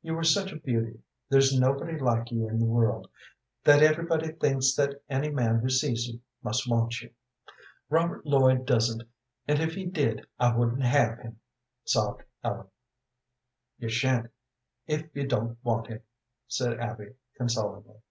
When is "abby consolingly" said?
16.78-18.02